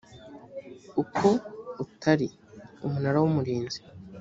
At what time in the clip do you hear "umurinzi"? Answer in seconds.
3.29-3.81